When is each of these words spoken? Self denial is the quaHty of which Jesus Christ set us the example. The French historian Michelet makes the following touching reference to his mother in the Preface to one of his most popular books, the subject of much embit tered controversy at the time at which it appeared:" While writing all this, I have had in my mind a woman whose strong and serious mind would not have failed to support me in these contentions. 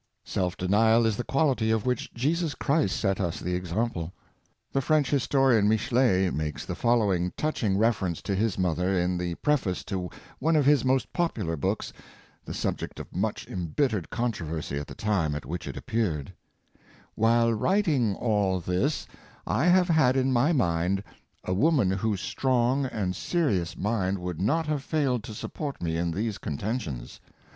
Self 0.25 0.57
denial 0.57 1.05
is 1.05 1.15
the 1.15 1.23
quaHty 1.23 1.71
of 1.71 1.85
which 1.85 2.11
Jesus 2.15 2.55
Christ 2.55 2.99
set 2.99 3.19
us 3.21 3.39
the 3.39 3.53
example. 3.53 4.11
The 4.71 4.81
French 4.81 5.11
historian 5.11 5.69
Michelet 5.69 6.33
makes 6.33 6.65
the 6.65 6.73
following 6.73 7.33
touching 7.37 7.77
reference 7.77 8.19
to 8.23 8.33
his 8.33 8.57
mother 8.57 8.97
in 8.97 9.15
the 9.19 9.35
Preface 9.35 9.83
to 9.83 10.09
one 10.39 10.55
of 10.55 10.65
his 10.65 10.83
most 10.83 11.13
popular 11.13 11.55
books, 11.55 11.93
the 12.43 12.53
subject 12.55 12.99
of 12.99 13.15
much 13.15 13.45
embit 13.45 13.91
tered 13.91 14.09
controversy 14.09 14.79
at 14.79 14.87
the 14.87 14.95
time 14.95 15.35
at 15.35 15.45
which 15.45 15.67
it 15.67 15.77
appeared:" 15.77 16.33
While 17.13 17.53
writing 17.53 18.15
all 18.15 18.59
this, 18.59 19.05
I 19.45 19.65
have 19.65 19.87
had 19.89 20.17
in 20.17 20.33
my 20.33 20.51
mind 20.51 21.03
a 21.43 21.53
woman 21.53 21.91
whose 21.91 22.21
strong 22.21 22.87
and 22.87 23.15
serious 23.15 23.77
mind 23.77 24.17
would 24.17 24.41
not 24.41 24.65
have 24.65 24.81
failed 24.81 25.23
to 25.25 25.35
support 25.35 25.79
me 25.79 25.95
in 25.97 26.09
these 26.09 26.39
contentions. 26.39 27.19